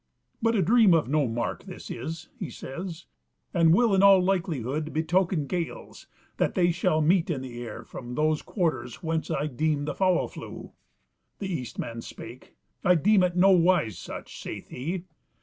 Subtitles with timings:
[0.41, 3.05] "But a dream of no mark this is," he says,
[3.53, 8.15] "and will in all likelihood betoken gales, that they shall meet in the air from
[8.15, 10.71] those quarters whence I deemed the fowl flew."
[11.37, 15.03] The Eastman spake: "I deem it nowise such," saith he.